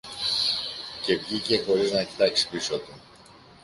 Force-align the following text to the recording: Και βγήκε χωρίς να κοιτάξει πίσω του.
Και 1.05 1.17
βγήκε 1.17 1.63
χωρίς 1.65 1.91
να 1.91 2.03
κοιτάξει 2.03 2.49
πίσω 2.49 2.79
του. 2.79 2.93